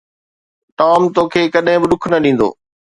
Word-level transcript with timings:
Tom 0.81 1.01
توکي 1.15 1.43
ڪڏهن 1.53 1.79
به 1.81 1.87
ڏک 1.91 2.03
نه 2.11 2.17
ڏيندو 2.23 2.49